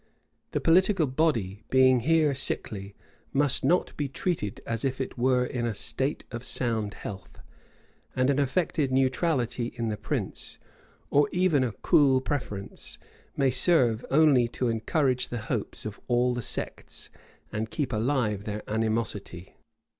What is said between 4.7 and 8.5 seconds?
if it were in a state of sound health; and an